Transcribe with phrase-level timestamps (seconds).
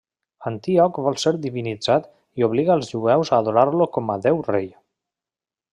[0.51, 2.09] Antíoc vol ser divinitzat
[2.41, 4.71] i obliga els jueus a adorar-lo com a déu-rei.